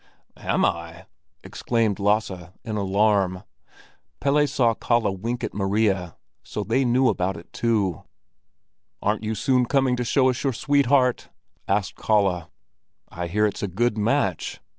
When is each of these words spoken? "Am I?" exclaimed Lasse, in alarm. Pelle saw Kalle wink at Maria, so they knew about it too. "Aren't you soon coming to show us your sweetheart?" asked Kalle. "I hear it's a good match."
"Am 0.37 0.65
I?" 0.65 1.05
exclaimed 1.43 1.99
Lasse, 1.99 2.31
in 2.63 2.75
alarm. 2.75 3.43
Pelle 4.19 4.47
saw 4.47 4.73
Kalle 4.73 5.15
wink 5.15 5.43
at 5.43 5.53
Maria, 5.53 6.17
so 6.41 6.63
they 6.63 6.83
knew 6.83 7.07
about 7.07 7.37
it 7.37 7.53
too. 7.53 8.01
"Aren't 9.03 9.23
you 9.23 9.35
soon 9.35 9.67
coming 9.67 9.95
to 9.97 10.03
show 10.03 10.31
us 10.31 10.43
your 10.43 10.53
sweetheart?" 10.53 11.29
asked 11.67 11.97
Kalle. 11.97 12.49
"I 13.09 13.27
hear 13.27 13.45
it's 13.45 13.61
a 13.61 13.67
good 13.67 13.95
match." 13.95 14.59